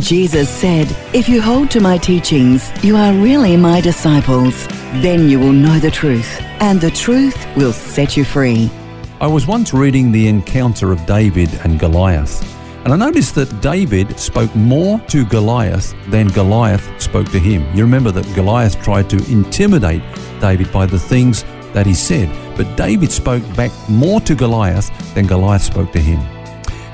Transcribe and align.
Jesus 0.00 0.48
said, 0.50 0.88
If 1.14 1.28
you 1.28 1.40
hold 1.40 1.70
to 1.70 1.80
my 1.80 1.98
teachings, 1.98 2.70
you 2.84 2.96
are 2.96 3.12
really 3.12 3.56
my 3.56 3.80
disciples. 3.80 4.66
Then 5.00 5.28
you 5.28 5.38
will 5.38 5.52
know 5.52 5.78
the 5.78 5.90
truth, 5.90 6.40
and 6.60 6.80
the 6.80 6.90
truth 6.90 7.36
will 7.56 7.72
set 7.72 8.16
you 8.16 8.24
free. 8.24 8.70
I 9.20 9.28
was 9.28 9.46
once 9.46 9.72
reading 9.72 10.10
the 10.10 10.26
encounter 10.26 10.90
of 10.90 11.06
David 11.06 11.48
and 11.64 11.78
Goliath, 11.78 12.42
and 12.84 12.92
I 12.92 12.96
noticed 12.96 13.36
that 13.36 13.60
David 13.62 14.18
spoke 14.18 14.54
more 14.54 14.98
to 15.08 15.24
Goliath 15.24 15.94
than 16.08 16.28
Goliath 16.28 17.00
spoke 17.00 17.30
to 17.30 17.38
him. 17.38 17.62
You 17.74 17.84
remember 17.84 18.10
that 18.10 18.34
Goliath 18.34 18.82
tried 18.82 19.08
to 19.10 19.16
intimidate 19.32 20.02
David 20.40 20.72
by 20.72 20.86
the 20.86 20.98
things 20.98 21.44
that 21.72 21.86
he 21.86 21.94
said, 21.94 22.28
but 22.56 22.76
David 22.76 23.12
spoke 23.12 23.42
back 23.54 23.70
more 23.88 24.20
to 24.22 24.34
Goliath 24.34 24.90
than 25.14 25.26
Goliath 25.26 25.62
spoke 25.62 25.92
to 25.92 26.00
him. 26.00 26.18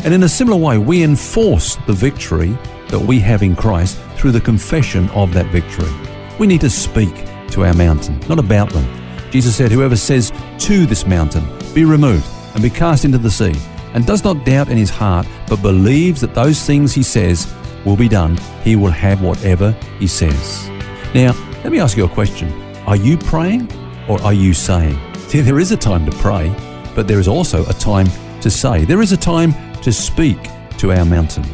And 0.05 0.15
in 0.15 0.23
a 0.23 0.29
similar 0.29 0.57
way, 0.57 0.79
we 0.79 1.03
enforce 1.03 1.77
the 1.87 1.93
victory 1.93 2.57
that 2.91 3.01
we 3.01 3.19
have 3.21 3.43
in 3.43 3.57
Christ 3.57 3.99
through 4.17 4.33
the 4.33 4.41
confession 4.41 5.09
of 5.11 5.33
that 5.35 5.47
victory. 5.47 5.91
We 6.39 6.47
need 6.47 6.61
to 6.63 6.71
speak 6.71 7.15
to 7.49 7.65
our 7.65 7.75
mountain, 7.75 8.19
not 8.29 8.39
about 8.39 8.71
them. 8.71 8.87
Jesus 9.31 9.57
said, 9.57 9.71
Whoever 9.71 9.97
says 9.97 10.33
to 10.59 10.87
this 10.87 11.07
mountain, 11.07 11.45
Be 11.75 11.85
removed 11.85 12.27
and 12.55 12.63
be 12.63 12.71
cast 12.71 13.05
into 13.05 13.19
the 13.19 13.31
sea, 13.31 13.55
and 13.95 14.07
does 14.07 14.25
not 14.25 14.45
doubt 14.45 14.69
in 14.69 14.77
his 14.77 14.91
heart, 14.91 15.27
but 15.49 15.63
believes 15.63 16.21
that 16.21 16.35
those 16.35 16.65
things 16.65 16.93
he 16.93 17.03
says 17.03 17.53
will 17.85 17.97
be 17.97 18.09
done, 18.09 18.37
he 18.63 18.77
will 18.77 18.91
have 18.91 19.23
whatever 19.23 19.73
he 19.99 20.07
says. 20.07 20.69
Now, 21.15 21.33
let 21.63 21.73
me 21.73 21.81
ask 21.81 21.97
you 21.97 22.05
a 22.05 22.09
question 22.09 22.53
Are 22.87 22.97
you 22.97 23.17
praying 23.17 23.71
or 24.09 24.21
are 24.23 24.35
you 24.35 24.55
saying? 24.55 24.99
See, 25.29 25.41
there 25.41 25.61
is 25.61 25.73
a 25.73 25.77
time 25.77 26.05
to 26.07 26.13
pray, 26.19 26.55
but 26.95 27.07
there 27.07 27.21
is 27.21 27.29
also 27.29 27.65
a 27.67 27.73
time 27.75 28.09
to 28.41 28.51
say. 28.51 28.85
There 28.85 29.01
is 29.01 29.13
a 29.13 29.17
time 29.17 29.55
to 29.83 29.93
speak 29.93 30.39
to 30.79 30.93
our 30.93 31.05
mountain 31.05 31.45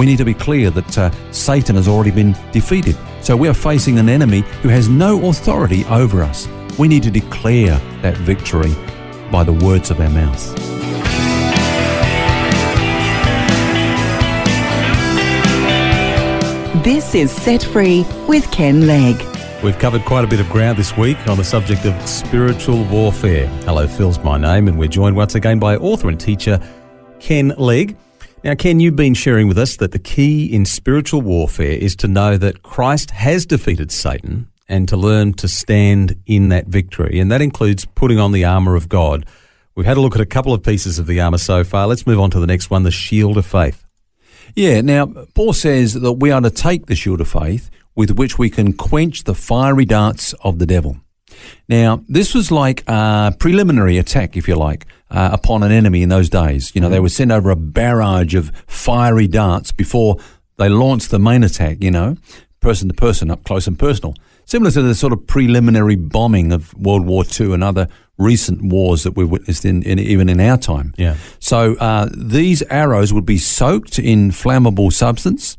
we 0.00 0.06
need 0.06 0.16
to 0.16 0.24
be 0.24 0.32
clear 0.32 0.70
that 0.70 0.96
uh, 0.96 1.10
Satan 1.30 1.76
has 1.76 1.86
already 1.86 2.10
been 2.10 2.34
defeated. 2.52 2.96
So 3.20 3.36
we 3.36 3.48
are 3.48 3.54
facing 3.54 3.98
an 3.98 4.08
enemy 4.08 4.40
who 4.62 4.70
has 4.70 4.88
no 4.88 5.28
authority 5.28 5.84
over 5.90 6.22
us. 6.22 6.48
We 6.78 6.88
need 6.88 7.02
to 7.02 7.10
declare 7.10 7.78
that 8.00 8.16
victory 8.16 8.72
by 9.30 9.44
the 9.44 9.52
words 9.52 9.90
of 9.90 10.00
our 10.00 10.08
mouth. 10.08 10.42
This 16.82 17.14
is 17.14 17.30
Set 17.30 17.62
Free 17.62 18.06
with 18.26 18.50
Ken 18.50 18.86
Legg. 18.86 19.22
We've 19.62 19.78
covered 19.78 20.06
quite 20.06 20.24
a 20.24 20.26
bit 20.26 20.40
of 20.40 20.48
ground 20.48 20.78
this 20.78 20.96
week 20.96 21.18
on 21.28 21.36
the 21.36 21.44
subject 21.44 21.84
of 21.84 22.08
spiritual 22.08 22.84
warfare. 22.84 23.48
Hello, 23.66 23.86
Phil's 23.86 24.18
my 24.20 24.38
name, 24.38 24.66
and 24.66 24.78
we're 24.78 24.88
joined 24.88 25.16
once 25.16 25.34
again 25.34 25.58
by 25.58 25.76
author 25.76 26.08
and 26.08 26.18
teacher 26.18 26.58
Ken 27.18 27.52
Legg. 27.58 27.98
Now, 28.42 28.54
Ken, 28.54 28.80
you've 28.80 28.96
been 28.96 29.12
sharing 29.12 29.48
with 29.48 29.58
us 29.58 29.76
that 29.76 29.92
the 29.92 29.98
key 29.98 30.46
in 30.46 30.64
spiritual 30.64 31.20
warfare 31.20 31.72
is 31.72 31.94
to 31.96 32.08
know 32.08 32.38
that 32.38 32.62
Christ 32.62 33.10
has 33.10 33.44
defeated 33.44 33.92
Satan 33.92 34.48
and 34.66 34.88
to 34.88 34.96
learn 34.96 35.34
to 35.34 35.46
stand 35.46 36.16
in 36.24 36.48
that 36.48 36.66
victory. 36.66 37.20
And 37.20 37.30
that 37.30 37.42
includes 37.42 37.84
putting 37.84 38.18
on 38.18 38.32
the 38.32 38.46
armour 38.46 38.76
of 38.76 38.88
God. 38.88 39.26
We've 39.74 39.84
had 39.84 39.98
a 39.98 40.00
look 40.00 40.14
at 40.14 40.22
a 40.22 40.26
couple 40.26 40.54
of 40.54 40.62
pieces 40.62 40.98
of 40.98 41.06
the 41.06 41.20
armour 41.20 41.36
so 41.36 41.64
far. 41.64 41.86
Let's 41.86 42.06
move 42.06 42.18
on 42.18 42.30
to 42.30 42.40
the 42.40 42.46
next 42.46 42.70
one 42.70 42.82
the 42.82 42.90
shield 42.90 43.36
of 43.36 43.44
faith. 43.44 43.84
Yeah, 44.56 44.80
now, 44.80 45.06
Paul 45.34 45.52
says 45.52 45.92
that 45.92 46.14
we 46.14 46.30
are 46.30 46.40
to 46.40 46.50
take 46.50 46.86
the 46.86 46.96
shield 46.96 47.20
of 47.20 47.28
faith 47.28 47.70
with 47.94 48.12
which 48.12 48.38
we 48.38 48.48
can 48.48 48.72
quench 48.72 49.24
the 49.24 49.34
fiery 49.34 49.84
darts 49.84 50.32
of 50.42 50.58
the 50.58 50.66
devil. 50.66 50.96
Now, 51.68 52.02
this 52.08 52.34
was 52.34 52.50
like 52.50 52.84
a 52.88 53.34
preliminary 53.38 53.98
attack, 53.98 54.34
if 54.36 54.48
you 54.48 54.56
like, 54.56 54.86
uh, 55.10 55.30
upon 55.32 55.62
an 55.62 55.72
enemy 55.72 56.02
in 56.02 56.08
those 56.08 56.28
days. 56.28 56.74
You 56.74 56.80
know, 56.80 56.88
mm. 56.88 56.92
they 56.92 57.00
would 57.00 57.12
send 57.12 57.32
over 57.32 57.50
a 57.50 57.56
barrage 57.56 58.34
of 58.34 58.52
fiery 58.66 59.26
darts 59.26 59.72
before 59.72 60.16
they 60.56 60.68
launched 60.68 61.10
the 61.10 61.18
main 61.18 61.42
attack, 61.42 61.78
you 61.80 61.90
know, 61.90 62.16
person 62.60 62.88
to 62.88 62.94
person, 62.94 63.30
up 63.30 63.44
close 63.44 63.66
and 63.66 63.78
personal. 63.78 64.14
Similar 64.44 64.70
to 64.72 64.82
the 64.82 64.94
sort 64.94 65.12
of 65.12 65.26
preliminary 65.26 65.96
bombing 65.96 66.52
of 66.52 66.74
World 66.74 67.06
War 67.06 67.24
II 67.38 67.54
and 67.54 67.62
other 67.62 67.88
recent 68.18 68.62
wars 68.62 69.04
that 69.04 69.16
we've 69.16 69.30
witnessed 69.30 69.64
in, 69.64 69.82
in 69.82 69.98
even 69.98 70.28
in 70.28 70.40
our 70.40 70.58
time. 70.58 70.92
Yeah. 70.96 71.16
So 71.38 71.74
uh, 71.76 72.08
these 72.14 72.62
arrows 72.64 73.12
would 73.12 73.24
be 73.24 73.38
soaked 73.38 73.98
in 73.98 74.30
flammable 74.30 74.92
substance 74.92 75.56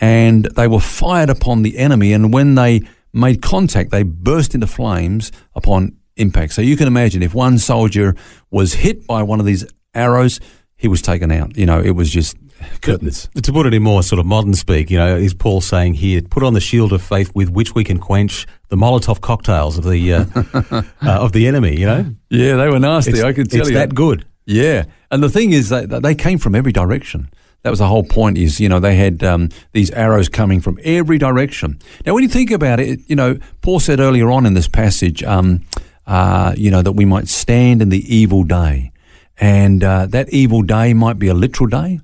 and 0.00 0.44
they 0.44 0.66
were 0.66 0.80
fired 0.80 1.30
upon 1.30 1.62
the 1.62 1.78
enemy. 1.78 2.12
And 2.12 2.32
when 2.32 2.54
they 2.54 2.82
made 3.12 3.40
contact, 3.40 3.90
they 3.90 4.02
burst 4.02 4.54
into 4.54 4.66
flames 4.66 5.32
upon 5.54 5.96
impact. 6.16 6.52
So 6.52 6.62
you 6.62 6.76
can 6.76 6.86
imagine 6.86 7.22
if 7.22 7.34
one 7.34 7.58
soldier 7.58 8.14
was 8.50 8.74
hit 8.74 9.06
by 9.06 9.22
one 9.22 9.40
of 9.40 9.46
these 9.46 9.64
arrows, 9.94 10.40
he 10.76 10.88
was 10.88 11.02
taken 11.02 11.30
out. 11.30 11.56
You 11.56 11.66
know, 11.66 11.80
it 11.80 11.92
was 11.92 12.10
just 12.10 12.36
curtains. 12.80 13.28
To 13.40 13.52
put 13.52 13.66
it 13.66 13.74
in 13.74 13.82
more 13.82 14.02
sort 14.02 14.18
of 14.18 14.26
modern 14.26 14.54
speak, 14.54 14.90
you 14.90 14.98
know, 14.98 15.16
is 15.16 15.34
Paul 15.34 15.60
saying 15.60 15.94
here, 15.94 16.22
put 16.22 16.42
on 16.42 16.54
the 16.54 16.60
shield 16.60 16.92
of 16.92 17.02
faith 17.02 17.34
with 17.34 17.50
which 17.50 17.74
we 17.74 17.84
can 17.84 17.98
quench 17.98 18.46
the 18.68 18.76
Molotov 18.76 19.20
cocktails 19.20 19.78
of 19.78 19.84
the 19.84 20.12
uh, 20.12 20.24
uh, 21.02 21.20
of 21.20 21.32
the 21.32 21.46
enemy. 21.46 21.78
You 21.78 21.86
know, 21.86 22.14
yeah, 22.30 22.56
they 22.56 22.68
were 22.68 22.78
nasty. 22.78 23.12
It's, 23.12 23.22
I 23.22 23.32
could 23.32 23.50
tell 23.50 23.60
it's 23.60 23.70
you 23.70 23.76
that 23.76 23.94
good. 23.94 24.26
Yeah, 24.44 24.84
and 25.10 25.22
the 25.22 25.28
thing 25.28 25.52
is 25.52 25.68
that 25.68 26.02
they 26.02 26.14
came 26.14 26.38
from 26.38 26.54
every 26.54 26.72
direction. 26.72 27.30
That 27.62 27.70
was 27.70 27.78
the 27.78 27.86
whole 27.86 28.02
point. 28.02 28.38
Is 28.38 28.58
you 28.58 28.68
know 28.68 28.80
they 28.80 28.96
had 28.96 29.22
um, 29.22 29.50
these 29.72 29.90
arrows 29.92 30.28
coming 30.28 30.60
from 30.60 30.80
every 30.82 31.18
direction. 31.18 31.78
Now, 32.04 32.14
when 32.14 32.24
you 32.24 32.28
think 32.28 32.50
about 32.50 32.80
it, 32.80 33.00
you 33.06 33.14
know 33.14 33.38
Paul 33.60 33.78
said 33.78 34.00
earlier 34.00 34.30
on 34.30 34.46
in 34.46 34.54
this 34.54 34.66
passage, 34.66 35.22
um, 35.22 35.64
uh, 36.06 36.54
you 36.56 36.70
know 36.70 36.82
that 36.82 36.92
we 36.92 37.04
might 37.04 37.28
stand 37.28 37.82
in 37.82 37.88
the 37.88 38.14
evil 38.14 38.44
day, 38.44 38.92
and 39.38 39.82
uh, 39.82 40.06
that 40.06 40.28
evil 40.30 40.62
day 40.62 40.94
might 40.94 41.18
be 41.18 41.28
a 41.28 41.34
literal 41.34 41.68
day. 41.68 42.00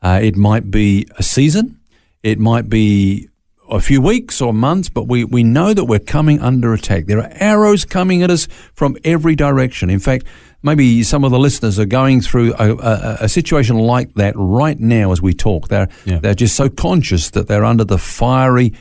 Uh, 0.00 0.18
it 0.22 0.36
might 0.36 0.70
be 0.70 1.06
a 1.16 1.22
season. 1.22 1.78
It 2.22 2.38
might 2.38 2.68
be 2.68 3.28
a 3.70 3.80
few 3.80 4.02
weeks 4.02 4.40
or 4.40 4.52
months, 4.52 4.88
but 4.88 5.08
we, 5.08 5.24
we 5.24 5.42
know 5.42 5.72
that 5.72 5.84
we're 5.84 5.98
coming 5.98 6.40
under 6.40 6.74
attack. 6.74 7.06
There 7.06 7.18
are 7.18 7.30
arrows 7.32 7.84
coming 7.84 8.22
at 8.22 8.30
us 8.30 8.46
from 8.74 8.96
every 9.02 9.34
direction. 9.34 9.88
In 9.88 9.98
fact, 9.98 10.26
maybe 10.62 11.02
some 11.02 11.24
of 11.24 11.30
the 11.30 11.38
listeners 11.38 11.78
are 11.78 11.86
going 11.86 12.20
through 12.20 12.54
a, 12.58 12.76
a, 12.76 13.16
a 13.20 13.28
situation 13.28 13.78
like 13.78 14.14
that 14.14 14.34
right 14.36 14.78
now 14.78 15.12
as 15.12 15.22
we 15.22 15.32
talk. 15.32 15.68
They're, 15.68 15.88
yeah. 16.04 16.18
they're 16.18 16.34
just 16.34 16.54
so 16.54 16.68
conscious 16.68 17.30
that 17.30 17.48
they're 17.48 17.64
under 17.64 17.84
the 17.84 17.98
fiery 17.98 18.74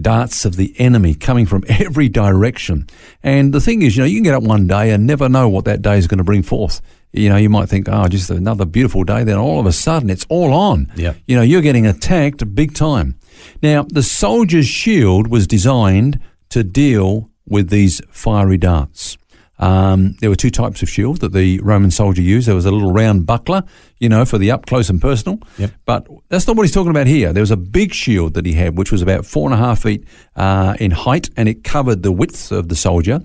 darts 0.00 0.44
of 0.44 0.56
the 0.56 0.74
enemy 0.78 1.14
coming 1.14 1.46
from 1.46 1.64
every 1.68 2.08
direction. 2.08 2.86
And 3.22 3.52
the 3.52 3.60
thing 3.60 3.82
is, 3.82 3.96
you 3.96 4.02
know, 4.02 4.06
you 4.06 4.16
can 4.16 4.24
get 4.24 4.34
up 4.34 4.42
one 4.42 4.66
day 4.66 4.90
and 4.90 5.06
never 5.06 5.28
know 5.28 5.48
what 5.48 5.64
that 5.64 5.82
day 5.82 5.98
is 5.98 6.06
going 6.06 6.18
to 6.18 6.24
bring 6.24 6.42
forth. 6.42 6.80
You 7.12 7.28
know, 7.28 7.36
you 7.36 7.48
might 7.48 7.68
think, 7.68 7.88
oh, 7.88 8.08
just 8.08 8.30
another 8.30 8.64
beautiful 8.64 9.04
day. 9.04 9.22
Then 9.22 9.38
all 9.38 9.60
of 9.60 9.66
a 9.66 9.72
sudden 9.72 10.10
it's 10.10 10.26
all 10.28 10.52
on. 10.52 10.92
Yeah. 10.96 11.14
You 11.26 11.36
know, 11.36 11.42
you're 11.42 11.62
getting 11.62 11.86
attacked 11.86 12.54
big 12.54 12.74
time. 12.74 13.18
Now, 13.62 13.84
the 13.84 14.02
soldier's 14.02 14.66
shield 14.66 15.28
was 15.28 15.46
designed 15.46 16.18
to 16.50 16.64
deal 16.64 17.30
with 17.46 17.70
these 17.70 18.00
fiery 18.10 18.58
darts. 18.58 19.16
Um, 19.58 20.16
there 20.20 20.30
were 20.30 20.36
two 20.36 20.50
types 20.50 20.82
of 20.82 20.88
shield 20.88 21.20
that 21.20 21.32
the 21.32 21.60
Roman 21.60 21.90
soldier 21.90 22.22
used. 22.22 22.48
There 22.48 22.54
was 22.54 22.66
a 22.66 22.70
little 22.70 22.92
round 22.92 23.24
buckler, 23.26 23.62
you 23.98 24.08
know, 24.08 24.24
for 24.24 24.38
the 24.38 24.50
up 24.50 24.66
close 24.66 24.90
and 24.90 25.00
personal. 25.00 25.38
Yep. 25.58 25.70
But 25.84 26.08
that's 26.28 26.46
not 26.46 26.56
what 26.56 26.64
he's 26.64 26.72
talking 26.72 26.90
about 26.90 27.06
here. 27.06 27.32
There 27.32 27.42
was 27.42 27.50
a 27.50 27.56
big 27.56 27.92
shield 27.92 28.34
that 28.34 28.46
he 28.46 28.54
had, 28.54 28.76
which 28.76 28.90
was 28.90 29.00
about 29.00 29.24
four 29.24 29.48
and 29.50 29.54
a 29.54 29.62
half 29.64 29.82
feet 29.82 30.04
uh, 30.36 30.76
in 30.80 30.90
height, 30.90 31.30
and 31.36 31.48
it 31.48 31.62
covered 31.64 32.02
the 32.02 32.12
width 32.12 32.50
of 32.50 32.68
the 32.68 32.76
soldier. 32.76 33.20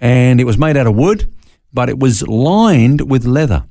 And 0.00 0.40
it 0.40 0.44
was 0.44 0.58
made 0.58 0.76
out 0.76 0.86
of 0.86 0.96
wood, 0.96 1.32
but 1.72 1.88
it 1.88 1.98
was 1.98 2.26
lined 2.26 3.10
with 3.10 3.24
leather. 3.24 3.64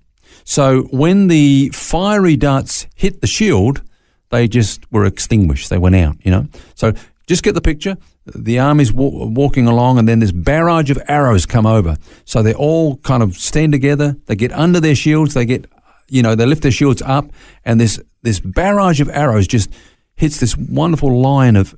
So 0.43 0.83
when 0.83 1.27
the 1.27 1.69
fiery 1.73 2.37
darts 2.37 2.87
hit 2.95 3.19
the 3.21 3.27
shield, 3.27 3.81
they 4.29 4.47
just 4.47 4.89
were 4.91 5.05
extinguished. 5.05 5.69
They 5.69 5.77
went 5.77 5.95
out, 5.95 6.15
you 6.21 6.31
know. 6.31 6.47
So 6.75 6.93
just 7.27 7.43
get 7.43 7.53
the 7.53 7.61
picture 7.61 7.97
the 8.35 8.59
army's 8.59 8.91
wa- 8.91 9.25
walking 9.25 9.67
along, 9.67 9.99
and 9.99 10.07
then 10.07 10.19
this 10.19 10.31
barrage 10.31 10.89
of 10.89 10.99
arrows 11.07 11.45
come 11.45 11.65
over. 11.65 11.97
So 12.25 12.41
they 12.41 12.53
all 12.53 12.97
kind 12.97 13.23
of 13.23 13.35
stand 13.35 13.71
together. 13.71 14.17
They 14.25 14.35
get 14.35 14.51
under 14.51 14.79
their 14.79 14.95
shields. 14.95 15.33
They 15.33 15.45
get, 15.45 15.65
you 16.09 16.21
know, 16.21 16.35
they 16.35 16.45
lift 16.45 16.63
their 16.63 16.71
shields 16.71 17.01
up, 17.01 17.31
and 17.63 17.79
this 17.79 17.99
this 18.23 18.39
barrage 18.39 18.99
of 18.99 19.09
arrows 19.09 19.47
just 19.47 19.69
hits 20.15 20.39
this 20.39 20.57
wonderful 20.57 21.21
line 21.21 21.55
of 21.55 21.75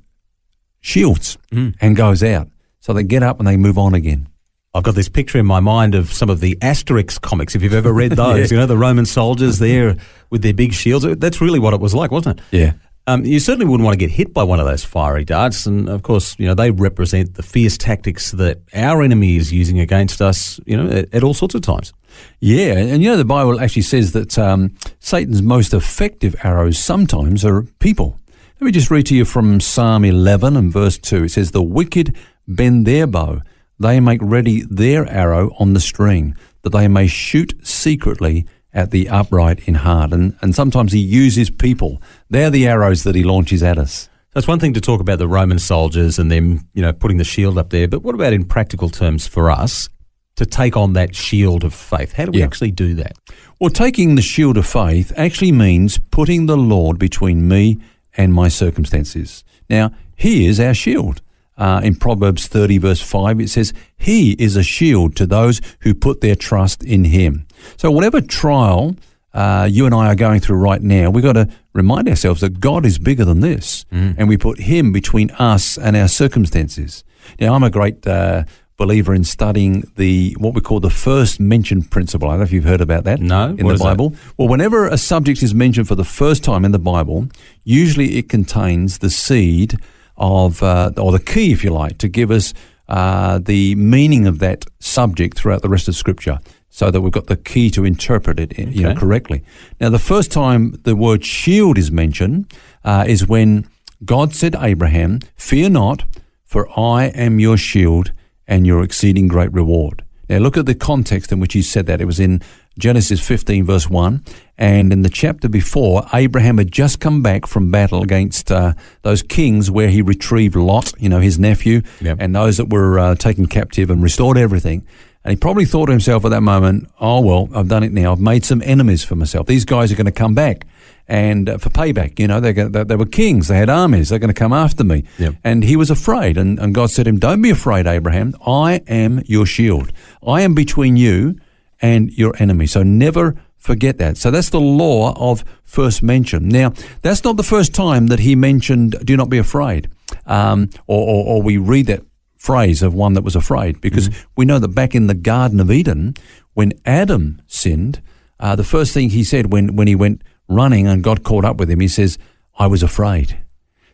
shields 0.80 1.38
mm. 1.52 1.74
and 1.80 1.94
goes 1.94 2.22
out. 2.22 2.48
So 2.80 2.92
they 2.92 3.02
get 3.02 3.22
up 3.22 3.38
and 3.38 3.46
they 3.46 3.56
move 3.56 3.78
on 3.78 3.94
again. 3.94 4.28
I've 4.72 4.84
got 4.84 4.94
this 4.94 5.08
picture 5.08 5.38
in 5.38 5.46
my 5.46 5.60
mind 5.60 5.94
of 5.94 6.12
some 6.12 6.30
of 6.30 6.40
the 6.40 6.56
Asterix 6.56 7.20
comics. 7.20 7.54
If 7.54 7.62
you've 7.62 7.74
ever 7.74 7.92
read 7.92 8.12
those, 8.16 8.50
yeah. 8.50 8.56
you 8.56 8.60
know, 8.60 8.66
the 8.66 8.78
Roman 8.78 9.04
soldiers 9.04 9.58
there 9.58 9.96
with 10.30 10.42
their 10.42 10.54
big 10.54 10.72
shields. 10.72 11.04
That's 11.18 11.40
really 11.40 11.58
what 11.58 11.74
it 11.74 11.80
was 11.80 11.94
like, 11.94 12.10
wasn't 12.10 12.38
it? 12.38 12.44
Yeah. 12.50 12.72
Um, 13.10 13.24
you 13.24 13.40
certainly 13.40 13.66
wouldn't 13.66 13.84
want 13.84 13.98
to 13.98 13.98
get 13.98 14.12
hit 14.12 14.32
by 14.32 14.44
one 14.44 14.60
of 14.60 14.66
those 14.66 14.84
fiery 14.84 15.24
darts, 15.24 15.66
and 15.66 15.88
of 15.88 16.04
course, 16.04 16.36
you 16.38 16.46
know 16.46 16.54
they 16.54 16.70
represent 16.70 17.34
the 17.34 17.42
fierce 17.42 17.76
tactics 17.76 18.30
that 18.32 18.60
our 18.72 19.02
enemy 19.02 19.34
is 19.34 19.52
using 19.52 19.80
against 19.80 20.22
us. 20.22 20.60
You 20.64 20.76
know, 20.76 20.88
at, 20.88 21.12
at 21.12 21.24
all 21.24 21.34
sorts 21.34 21.56
of 21.56 21.62
times. 21.62 21.92
Yeah, 22.38 22.76
and 22.76 23.02
you 23.02 23.10
know 23.10 23.16
the 23.16 23.24
Bible 23.24 23.60
actually 23.60 23.82
says 23.82 24.12
that 24.12 24.38
um, 24.38 24.76
Satan's 25.00 25.42
most 25.42 25.74
effective 25.74 26.36
arrows 26.44 26.78
sometimes 26.78 27.44
are 27.44 27.62
people. 27.80 28.16
Let 28.60 28.66
me 28.66 28.72
just 28.72 28.92
read 28.92 29.06
to 29.06 29.16
you 29.16 29.24
from 29.24 29.60
Psalm 29.60 30.04
11 30.04 30.56
and 30.56 30.70
verse 30.72 30.98
2. 30.98 31.24
It 31.24 31.30
says, 31.30 31.50
The 31.50 31.62
wicked 31.62 32.14
bend 32.46 32.86
their 32.86 33.06
bow, 33.06 33.40
they 33.78 33.98
make 34.00 34.20
ready 34.22 34.62
their 34.68 35.10
arrow 35.10 35.50
on 35.58 35.72
the 35.72 35.80
string, 35.80 36.36
that 36.62 36.70
they 36.70 36.86
may 36.86 37.06
shoot 37.06 37.54
secretly 37.66 38.46
at 38.72 38.90
the 38.90 39.08
upright 39.08 39.60
in 39.68 39.74
heart. 39.74 40.12
And, 40.12 40.36
and 40.42 40.54
sometimes 40.54 40.92
he 40.92 41.00
uses 41.00 41.50
people. 41.50 42.00
They're 42.28 42.50
the 42.50 42.66
arrows 42.66 43.02
that 43.04 43.14
he 43.14 43.24
launches 43.24 43.62
at 43.62 43.78
us. 43.78 44.08
So 44.32 44.38
it's 44.38 44.46
one 44.48 44.60
thing 44.60 44.74
to 44.74 44.80
talk 44.80 45.00
about 45.00 45.18
the 45.18 45.26
Roman 45.26 45.58
soldiers 45.58 46.18
and 46.18 46.30
them, 46.30 46.68
you 46.72 46.82
know, 46.82 46.92
putting 46.92 47.16
the 47.18 47.24
shield 47.24 47.58
up 47.58 47.70
there, 47.70 47.88
but 47.88 48.02
what 48.02 48.14
about 48.14 48.32
in 48.32 48.44
practical 48.44 48.88
terms 48.88 49.26
for 49.26 49.50
us 49.50 49.88
to 50.36 50.46
take 50.46 50.76
on 50.76 50.92
that 50.92 51.16
shield 51.16 51.64
of 51.64 51.74
faith? 51.74 52.12
How 52.12 52.26
do 52.26 52.30
we 52.30 52.38
Yeah. 52.38 52.44
actually 52.44 52.70
do 52.70 52.94
that? 52.94 53.14
Well, 53.58 53.70
taking 53.70 54.14
the 54.14 54.22
shield 54.22 54.56
of 54.56 54.66
faith 54.66 55.12
actually 55.16 55.50
means 55.52 55.98
putting 56.12 56.46
the 56.46 56.56
Lord 56.56 56.96
between 56.98 57.48
me 57.48 57.78
and 58.16 58.32
my 58.32 58.48
circumstances. 58.48 59.42
Now, 59.68 59.90
He 60.14 60.46
is 60.46 60.60
our 60.60 60.74
shield. 60.74 61.22
Uh, 61.60 61.80
in 61.84 61.94
Proverbs 61.94 62.46
30, 62.48 62.78
verse 62.78 63.02
5, 63.02 63.38
it 63.40 63.50
says, 63.50 63.72
He 63.98 64.32
is 64.32 64.56
a 64.56 64.62
shield 64.62 65.14
to 65.16 65.26
those 65.26 65.60
who 65.80 65.92
put 65.94 66.22
their 66.22 66.34
trust 66.34 66.82
in 66.82 67.04
Him. 67.04 67.46
So, 67.76 67.90
whatever 67.90 68.22
trial 68.22 68.96
uh, 69.34 69.68
you 69.70 69.84
and 69.84 69.94
I 69.94 70.06
are 70.06 70.14
going 70.14 70.40
through 70.40 70.56
right 70.56 70.80
now, 70.82 71.10
we've 71.10 71.22
got 71.22 71.34
to 71.34 71.48
remind 71.74 72.08
ourselves 72.08 72.40
that 72.40 72.60
God 72.60 72.86
is 72.86 72.98
bigger 72.98 73.26
than 73.26 73.40
this, 73.40 73.84
and 73.90 74.26
we 74.26 74.38
put 74.38 74.58
Him 74.60 74.90
between 74.90 75.30
us 75.32 75.76
and 75.76 75.96
our 75.96 76.08
circumstances. 76.08 77.04
Now, 77.38 77.54
I'm 77.54 77.62
a 77.62 77.70
great 77.70 78.06
uh, 78.06 78.44
believer 78.78 79.14
in 79.14 79.24
studying 79.24 79.84
the 79.96 80.34
what 80.38 80.54
we 80.54 80.62
call 80.62 80.80
the 80.80 80.88
first 80.88 81.38
mention 81.38 81.82
principle. 81.82 82.28
I 82.28 82.32
don't 82.32 82.38
know 82.38 82.44
if 82.44 82.52
you've 82.52 82.64
heard 82.64 82.80
about 82.80 83.04
that 83.04 83.20
No, 83.20 83.50
in 83.50 83.66
the? 83.66 83.76
Bible. 83.84 84.14
Well, 84.38 84.48
whenever 84.48 84.88
a 84.88 84.96
subject 84.96 85.42
is 85.42 85.54
mentioned 85.54 85.86
for 85.88 85.94
the 85.94 86.04
first 86.04 86.42
time 86.42 86.64
in 86.64 86.72
the 86.72 86.78
Bible, 86.78 87.28
usually 87.64 88.16
it 88.16 88.30
contains 88.30 88.98
the 89.00 89.10
seed 89.10 89.74
of, 90.16 90.62
uh, 90.62 90.92
or 90.96 91.12
the 91.12 91.18
key, 91.18 91.52
if 91.52 91.64
you 91.64 91.70
like, 91.70 91.98
to 91.98 92.08
give 92.08 92.30
us 92.30 92.54
uh, 92.88 93.38
the 93.38 93.74
meaning 93.76 94.26
of 94.26 94.38
that 94.40 94.64
subject 94.80 95.36
throughout 95.38 95.62
the 95.62 95.68
rest 95.68 95.88
of 95.88 95.94
Scripture, 95.94 96.38
so 96.68 96.90
that 96.90 97.00
we've 97.00 97.12
got 97.12 97.26
the 97.26 97.36
key 97.36 97.70
to 97.70 97.84
interpret 97.84 98.38
it, 98.38 98.58
you 98.58 98.82
know, 98.82 98.94
correctly. 98.94 99.42
Now, 99.80 99.90
the 99.90 99.98
first 99.98 100.30
time 100.30 100.72
the 100.84 100.96
word 100.96 101.24
shield 101.24 101.78
is 101.78 101.90
mentioned 101.90 102.52
uh, 102.84 103.04
is 103.06 103.26
when 103.26 103.68
God 104.04 104.34
said 104.34 104.52
to 104.52 104.64
Abraham, 104.64 105.20
"Fear 105.36 105.70
not, 105.70 106.04
for 106.44 106.68
I 106.78 107.06
am 107.06 107.40
your 107.40 107.56
shield 107.56 108.12
and 108.46 108.66
your 108.66 108.82
exceeding 108.82 109.28
great 109.28 109.52
reward." 109.52 110.04
Now, 110.28 110.38
look 110.38 110.56
at 110.56 110.66
the 110.66 110.76
context 110.76 111.32
in 111.32 111.40
which 111.40 111.54
he 111.54 111.62
said 111.62 111.86
that. 111.86 112.00
It 112.00 112.04
was 112.04 112.20
in 112.20 112.40
Genesis 112.78 113.20
15, 113.26 113.64
verse 113.64 113.88
1. 113.90 114.24
And 114.56 114.92
in 114.92 115.02
the 115.02 115.08
chapter 115.10 115.48
before, 115.48 116.04
Abraham 116.12 116.58
had 116.58 116.70
just 116.70 117.00
come 117.00 117.22
back 117.22 117.46
from 117.46 117.70
battle 117.70 118.02
against 118.02 118.50
uh, 118.52 118.74
those 119.02 119.22
kings 119.22 119.70
where 119.70 119.88
he 119.88 120.02
retrieved 120.02 120.54
Lot, 120.56 120.92
you 120.98 121.08
know, 121.08 121.20
his 121.20 121.38
nephew, 121.38 121.82
Yep. 122.00 122.18
and 122.20 122.34
those 122.34 122.56
that 122.58 122.68
were 122.70 122.98
uh, 122.98 123.14
taken 123.14 123.46
captive 123.46 123.90
and 123.90 124.02
restored 124.02 124.36
everything. 124.38 124.86
And 125.24 125.32
he 125.32 125.36
probably 125.36 125.66
thought 125.66 125.86
to 125.86 125.92
himself 125.92 126.24
at 126.24 126.30
that 126.30 126.40
moment, 126.42 126.88
oh, 126.98 127.20
well, 127.20 127.48
I've 127.54 127.68
done 127.68 127.82
it 127.82 127.92
now. 127.92 128.12
I've 128.12 128.20
made 128.20 128.44
some 128.44 128.62
enemies 128.64 129.04
for 129.04 129.16
myself. 129.16 129.46
These 129.46 129.66
guys 129.66 129.92
are 129.92 129.96
going 129.96 130.06
to 130.06 130.12
come 130.12 130.34
back 130.34 130.66
and 131.08 131.46
uh, 131.48 131.58
for 131.58 131.68
payback. 131.68 132.18
You 132.18 132.26
know, 132.28 132.40
they, 132.40 132.52
they 132.52 132.96
were 132.96 133.04
kings. 133.04 133.48
They 133.48 133.56
had 133.58 133.68
armies. 133.68 134.08
They're 134.08 134.18
going 134.18 134.32
to 134.32 134.38
come 134.38 134.54
after 134.54 134.82
me. 134.84 135.04
Yep. 135.18 135.34
And 135.44 135.62
he 135.64 135.76
was 135.76 135.90
afraid. 135.90 136.38
And, 136.38 136.58
and 136.58 136.74
God 136.74 136.90
said 136.90 137.02
to 137.04 137.10
him, 137.10 137.18
don't 137.18 137.42
be 137.42 137.50
afraid, 137.50 137.86
Abraham. 137.86 138.34
I 138.46 138.82
am 138.86 139.22
your 139.26 139.44
shield. 139.44 139.92
I 140.26 140.40
am 140.40 140.54
between 140.54 140.96
you 140.96 141.38
and 141.80 142.12
your 142.12 142.34
enemy. 142.38 142.66
So 142.66 142.82
never 142.82 143.34
forget 143.56 143.98
that. 143.98 144.16
So 144.16 144.30
that's 144.30 144.50
the 144.50 144.60
law 144.60 145.14
of 145.16 145.44
first 145.62 146.02
mention. 146.02 146.48
Now, 146.48 146.72
that's 147.02 147.24
not 147.24 147.36
the 147.36 147.42
first 147.42 147.74
time 147.74 148.08
that 148.08 148.20
he 148.20 148.34
mentioned, 148.34 148.96
do 149.04 149.16
not 149.16 149.28
be 149.30 149.38
afraid. 149.38 149.88
Um, 150.26 150.70
or, 150.86 151.00
or, 151.00 151.26
or 151.26 151.42
we 151.42 151.56
read 151.56 151.86
that 151.86 152.02
phrase 152.36 152.82
of 152.82 152.94
one 152.94 153.12
that 153.12 153.22
was 153.22 153.36
afraid 153.36 153.80
because 153.80 154.08
we 154.36 154.44
know 154.44 154.58
that 154.58 154.68
back 154.68 154.94
in 154.94 155.06
the 155.06 155.14
Garden 155.14 155.60
of 155.60 155.70
Eden, 155.70 156.14
when 156.54 156.72
Adam 156.84 157.40
sinned, 157.46 158.02
uh, 158.40 158.56
the 158.56 158.64
first 158.64 158.94
thing 158.94 159.10
he 159.10 159.22
said 159.22 159.52
when, 159.52 159.76
when 159.76 159.86
he 159.86 159.94
went 159.94 160.22
running 160.48 160.86
and 160.86 161.04
God 161.04 161.22
caught 161.22 161.44
up 161.44 161.58
with 161.58 161.70
him, 161.70 161.80
he 161.80 161.88
says, 161.88 162.18
I 162.58 162.66
was 162.66 162.82
afraid. 162.82 163.38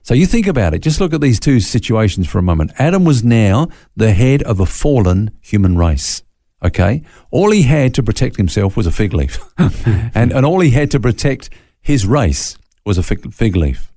So 0.02 0.14
you 0.14 0.26
think 0.26 0.46
about 0.46 0.72
it. 0.72 0.82
Just 0.82 1.00
look 1.00 1.12
at 1.12 1.20
these 1.20 1.40
two 1.40 1.58
situations 1.58 2.28
for 2.28 2.38
a 2.38 2.42
moment. 2.42 2.70
Adam 2.78 3.04
was 3.04 3.24
now 3.24 3.68
the 3.96 4.12
head 4.12 4.42
of 4.44 4.60
a 4.60 4.66
fallen 4.66 5.32
human 5.40 5.76
race. 5.76 6.22
Okay? 6.62 7.02
All 7.30 7.50
he 7.50 7.62
had 7.62 7.94
to 7.94 8.02
protect 8.02 8.36
himself 8.36 8.76
was 8.76 8.86
a 8.86 8.92
fig 8.92 9.12
leaf. 9.12 9.38
and, 9.58 10.32
and 10.32 10.46
all 10.46 10.60
he 10.60 10.70
had 10.70 10.90
to 10.92 11.00
protect 11.00 11.50
his 11.80 12.06
race 12.06 12.56
was 12.84 12.98
a 12.98 13.02
fig, 13.02 13.32
fig 13.32 13.56
leaf. 13.56 13.92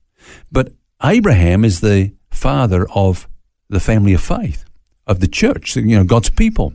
But 0.52 0.74
Abraham 1.04 1.64
is 1.64 1.82
the 1.82 2.12
father 2.32 2.88
of 2.94 3.28
the 3.70 3.80
family 3.80 4.14
of 4.14 4.22
faith, 4.22 4.66
of 5.08 5.20
the 5.20 5.28
church, 5.28 5.76
you 5.76 5.96
know, 5.96 6.04
God's 6.04 6.30
people. 6.30 6.74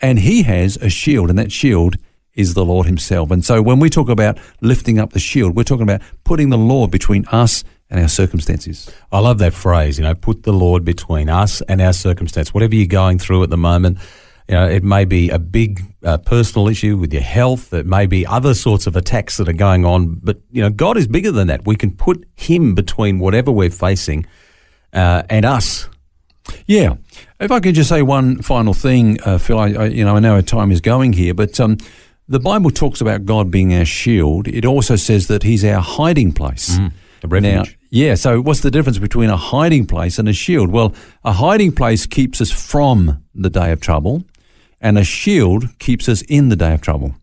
And 0.00 0.20
he 0.20 0.42
has 0.44 0.76
a 0.78 0.88
shield, 0.88 1.28
and 1.28 1.38
that 1.38 1.52
shield 1.52 1.96
is 2.34 2.54
the 2.54 2.64
Lord 2.64 2.86
himself. 2.86 3.30
And 3.30 3.44
so 3.44 3.60
when 3.60 3.80
we 3.80 3.90
talk 3.90 4.08
about 4.08 4.38
lifting 4.60 4.98
up 4.98 5.12
the 5.12 5.18
shield, 5.18 5.54
we're 5.54 5.64
talking 5.64 5.82
about 5.82 6.00
putting 6.24 6.48
the 6.48 6.58
Lord 6.58 6.90
between 6.90 7.26
us 7.26 7.64
and 7.90 8.00
our 8.00 8.08
circumstances. 8.08 8.90
I 9.12 9.18
love 9.18 9.38
that 9.38 9.52
phrase, 9.52 9.98
you 9.98 10.04
know, 10.04 10.14
put 10.14 10.44
the 10.44 10.52
Lord 10.52 10.84
between 10.84 11.28
us 11.28 11.60
and 11.62 11.82
our 11.82 11.92
circumstance. 11.92 12.54
Whatever 12.54 12.76
you're 12.76 12.86
going 12.86 13.18
through 13.18 13.42
at 13.42 13.50
the 13.50 13.56
moment, 13.56 13.98
you 14.48 14.54
know, 14.54 14.68
it 14.68 14.82
may 14.82 15.04
be 15.04 15.30
a 15.30 15.38
big 15.38 15.82
uh, 16.04 16.18
personal 16.18 16.68
issue 16.68 16.96
with 16.96 17.12
your 17.12 17.22
health. 17.22 17.72
It 17.72 17.86
may 17.86 18.06
be 18.06 18.26
other 18.26 18.54
sorts 18.54 18.86
of 18.86 18.96
attacks 18.96 19.36
that 19.36 19.48
are 19.48 19.52
going 19.52 19.84
on. 19.84 20.18
But, 20.22 20.40
you 20.50 20.62
know, 20.62 20.70
God 20.70 20.96
is 20.96 21.06
bigger 21.06 21.30
than 21.30 21.46
that. 21.48 21.66
We 21.66 21.76
can 21.76 21.92
put 21.92 22.26
Him 22.36 22.74
between 22.74 23.18
whatever 23.18 23.52
we're 23.52 23.70
facing 23.70 24.26
uh, 24.92 25.22
and 25.30 25.44
us. 25.44 25.88
Yeah. 26.66 26.94
If 27.38 27.50
I 27.52 27.60
could 27.60 27.74
just 27.74 27.88
say 27.88 28.02
one 28.02 28.42
final 28.42 28.74
thing, 28.74 29.18
uh, 29.24 29.38
Phil, 29.38 29.58
I, 29.58 29.72
I, 29.72 29.84
you 29.86 30.04
know, 30.04 30.16
I 30.16 30.20
know 30.20 30.34
our 30.34 30.42
time 30.42 30.72
is 30.72 30.80
going 30.80 31.12
here, 31.12 31.34
but 31.34 31.58
um, 31.60 31.76
the 32.28 32.40
Bible 32.40 32.70
talks 32.70 33.00
about 33.00 33.24
God 33.24 33.50
being 33.50 33.74
our 33.74 33.84
shield. 33.84 34.48
It 34.48 34.64
also 34.64 34.96
says 34.96 35.28
that 35.28 35.42
He's 35.42 35.64
our 35.64 35.80
hiding 35.80 36.32
place. 36.32 36.78
A 37.22 37.28
refuge. 37.28 37.52
Now, 37.52 37.64
yeah, 37.90 38.14
so 38.14 38.40
what's 38.40 38.60
the 38.60 38.70
difference 38.70 38.98
between 38.98 39.30
a 39.30 39.36
hiding 39.36 39.84
place 39.84 40.18
and 40.18 40.28
a 40.28 40.32
shield? 40.32 40.70
Well, 40.70 40.94
a 41.24 41.32
hiding 41.32 41.72
place 41.72 42.06
keeps 42.06 42.40
us 42.40 42.50
from 42.50 43.24
the 43.34 43.50
day 43.50 43.72
of 43.72 43.80
trouble, 43.80 44.24
and 44.80 44.98
a 44.98 45.04
shield 45.04 45.78
keeps 45.78 46.08
us 46.08 46.22
in 46.22 46.48
the 46.48 46.56
day 46.56 46.72
of 46.74 46.80
trouble. 46.80 47.14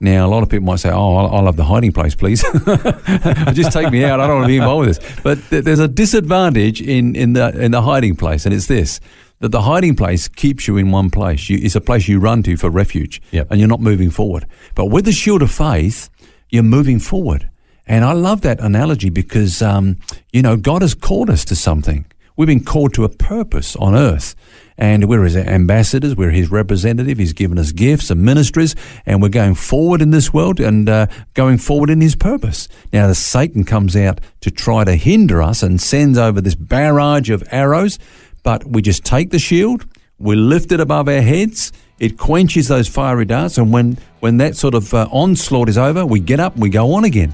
Now, 0.00 0.26
a 0.26 0.30
lot 0.30 0.42
of 0.42 0.48
people 0.48 0.64
might 0.64 0.80
say, 0.80 0.90
"Oh, 0.90 1.14
I 1.16 1.40
love 1.42 1.56
the 1.56 1.64
hiding 1.64 1.92
place, 1.92 2.14
please. 2.14 2.42
Just 3.52 3.72
take 3.72 3.90
me 3.90 4.02
out. 4.04 4.18
I 4.20 4.26
don't 4.26 4.36
want 4.36 4.44
to 4.44 4.48
be 4.48 4.56
involved 4.56 4.88
with 4.88 4.98
this." 5.00 5.20
But 5.22 5.38
th- 5.50 5.64
there's 5.64 5.78
a 5.78 5.88
disadvantage 5.88 6.80
in, 6.80 7.14
in 7.14 7.34
the 7.34 7.50
in 7.62 7.70
the 7.72 7.82
hiding 7.82 8.16
place, 8.16 8.46
and 8.46 8.54
it's 8.54 8.66
this: 8.66 8.98
that 9.40 9.50
the 9.50 9.62
hiding 9.62 9.94
place 9.94 10.26
keeps 10.28 10.66
you 10.66 10.78
in 10.78 10.90
one 10.90 11.10
place. 11.10 11.50
You, 11.50 11.58
it's 11.60 11.74
a 11.76 11.80
place 11.82 12.08
you 12.08 12.18
run 12.18 12.42
to 12.44 12.56
for 12.56 12.70
refuge, 12.70 13.20
Yep. 13.32 13.48
and 13.50 13.60
you're 13.60 13.68
not 13.68 13.80
moving 13.80 14.10
forward. 14.10 14.46
But 14.74 14.86
with 14.86 15.04
the 15.04 15.12
shield 15.12 15.42
of 15.42 15.50
faith, 15.50 16.08
you're 16.48 16.62
moving 16.62 16.98
forward. 16.98 17.50
And 17.86 18.06
I 18.06 18.12
love 18.12 18.40
that 18.40 18.60
analogy 18.60 19.10
because, 19.10 19.60
um, 19.60 19.98
you 20.32 20.40
know, 20.40 20.56
God 20.56 20.80
has 20.80 20.94
called 20.94 21.28
us 21.28 21.44
to 21.44 21.54
something. 21.54 22.06
We've 22.36 22.48
been 22.48 22.64
called 22.64 22.94
to 22.94 23.04
a 23.04 23.08
purpose 23.08 23.76
on 23.76 23.94
earth. 23.94 24.34
And 24.76 25.08
we're 25.08 25.22
his 25.22 25.36
ambassadors, 25.36 26.16
we're 26.16 26.32
his 26.32 26.50
representative. 26.50 27.18
He's 27.18 27.32
given 27.32 27.58
us 27.58 27.70
gifts 27.70 28.10
and 28.10 28.22
ministries, 28.22 28.74
and 29.06 29.22
we're 29.22 29.28
going 29.28 29.54
forward 29.54 30.02
in 30.02 30.10
this 30.10 30.34
world 30.34 30.58
and 30.58 30.88
uh, 30.88 31.06
going 31.34 31.58
forward 31.58 31.90
in 31.90 32.00
his 32.00 32.16
purpose. 32.16 32.66
Now, 32.92 33.06
the 33.06 33.14
Satan 33.14 33.62
comes 33.62 33.94
out 33.94 34.20
to 34.40 34.50
try 34.50 34.82
to 34.82 34.96
hinder 34.96 35.40
us 35.40 35.62
and 35.62 35.80
sends 35.80 36.18
over 36.18 36.40
this 36.40 36.56
barrage 36.56 37.30
of 37.30 37.44
arrows, 37.52 38.00
but 38.42 38.66
we 38.66 38.82
just 38.82 39.04
take 39.04 39.30
the 39.30 39.38
shield, 39.38 39.86
we 40.18 40.34
lift 40.34 40.72
it 40.72 40.80
above 40.80 41.08
our 41.08 41.20
heads, 41.20 41.70
it 42.00 42.18
quenches 42.18 42.66
those 42.66 42.88
fiery 42.88 43.26
darts, 43.26 43.58
and 43.58 43.72
when, 43.72 43.96
when 44.18 44.38
that 44.38 44.56
sort 44.56 44.74
of 44.74 44.92
uh, 44.92 45.06
onslaught 45.12 45.68
is 45.68 45.78
over, 45.78 46.04
we 46.04 46.18
get 46.18 46.40
up, 46.40 46.54
and 46.54 46.62
we 46.62 46.68
go 46.68 46.94
on 46.94 47.04
again. 47.04 47.32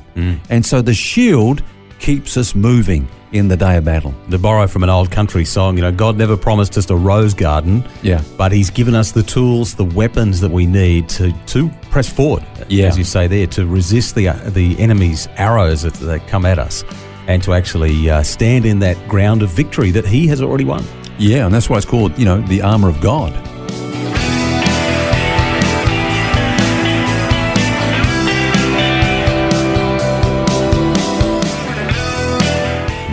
And 0.50 0.66
so 0.66 0.82
the 0.82 0.92
shield 0.92 1.62
keeps 2.00 2.36
us 2.36 2.54
moving 2.54 3.08
in 3.32 3.48
the 3.48 3.56
day 3.56 3.76
of 3.76 3.84
battle. 3.84 4.14
To 4.30 4.38
borrow 4.38 4.66
from 4.66 4.82
an 4.82 4.90
old 4.90 5.10
country 5.10 5.44
song, 5.44 5.76
you 5.76 5.82
know, 5.82 5.92
God 5.92 6.16
never 6.16 6.36
promised 6.36 6.76
us 6.76 6.88
a 6.90 6.96
rose 6.96 7.34
garden. 7.34 7.84
Yeah. 8.02 8.22
But 8.36 8.52
He's 8.52 8.70
given 8.70 8.94
us 8.94 9.12
the 9.12 9.22
tools, 9.22 9.74
the 9.74 9.84
weapons 9.84 10.40
that 10.40 10.50
we 10.50 10.66
need 10.66 11.08
to, 11.10 11.32
to 11.46 11.68
press 11.90 12.08
forward, 12.08 12.44
Yeah. 12.68 12.86
as 12.86 12.98
you 12.98 13.04
say 13.04 13.26
there, 13.26 13.46
to 13.48 13.66
resist 13.66 14.14
the, 14.14 14.26
the 14.52 14.78
enemy's 14.78 15.28
arrows 15.36 15.82
that, 15.82 15.94
that 15.94 16.26
come 16.26 16.44
at 16.46 16.58
us 16.58 16.84
and 17.28 17.42
to 17.44 17.52
actually 17.54 18.10
uh, 18.10 18.22
stand 18.22 18.64
in 18.66 18.78
that 18.80 18.96
ground 19.08 19.42
of 19.42 19.50
victory 19.50 19.90
that 19.92 20.06
He 20.06 20.26
has 20.28 20.42
already 20.42 20.64
won. 20.64 20.84
Yeah, 21.18 21.44
and 21.44 21.54
that's 21.54 21.68
why 21.68 21.76
it's 21.76 21.86
called, 21.86 22.18
you 22.18 22.24
know, 22.24 22.40
the 22.40 22.62
armor 22.62 22.88
of 22.88 23.00
God. 23.00 23.32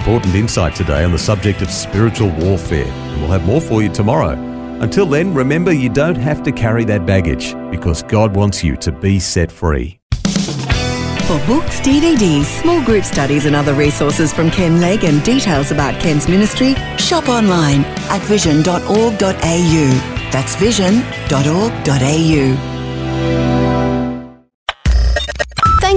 Important 0.07 0.35
insight 0.35 0.73
today 0.73 1.03
on 1.03 1.11
the 1.11 1.19
subject 1.19 1.61
of 1.61 1.69
spiritual 1.69 2.29
warfare. 2.37 2.87
And 2.87 3.21
we'll 3.21 3.31
have 3.31 3.45
more 3.45 3.59
for 3.59 3.83
you 3.83 3.89
tomorrow. 3.89 4.39
Until 4.79 5.05
then, 5.05 5.33
remember 5.33 5.73
you 5.73 5.89
don't 5.89 6.15
have 6.15 6.41
to 6.43 6.51
carry 6.53 6.85
that 6.85 7.05
baggage 7.05 7.53
because 7.69 8.03
God 8.03 8.33
wants 8.33 8.63
you 8.63 8.77
to 8.77 8.93
be 8.93 9.19
set 9.19 9.51
free. 9.51 9.99
For 10.23 11.37
books, 11.45 11.81
DVDs, 11.81 12.45
small 12.61 12.81
group 12.85 13.03
studies, 13.03 13.45
and 13.45 13.53
other 13.53 13.73
resources 13.73 14.31
from 14.31 14.49
Ken 14.49 14.79
Legg 14.79 15.03
and 15.03 15.21
details 15.25 15.71
about 15.71 15.99
Ken's 15.99 16.29
ministry, 16.29 16.75
shop 16.97 17.27
online 17.27 17.83
at 18.07 18.21
vision.org.au. 18.21 19.89
That's 20.31 20.55
vision.org.au. 20.55 22.76